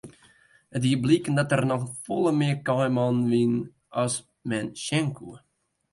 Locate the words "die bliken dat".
0.85-1.51